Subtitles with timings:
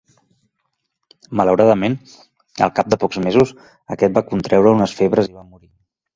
[1.41, 1.97] Malauradament,
[2.67, 3.53] al cap de pocs mesos,
[3.99, 5.71] aquest va contreure unes febres i va morir.